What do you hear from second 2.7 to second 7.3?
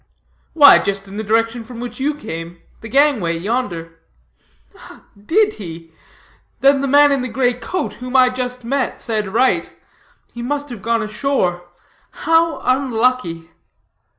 the gangway yonder." "Did he? Then the man in the